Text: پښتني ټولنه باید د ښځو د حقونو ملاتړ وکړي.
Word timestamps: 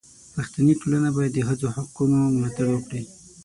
پښتني 0.33 0.73
ټولنه 0.81 1.09
باید 1.15 1.31
د 1.35 1.39
ښځو 1.47 1.67
د 1.69 1.73
حقونو 1.75 2.17
ملاتړ 2.35 2.65
وکړي. 2.71 3.03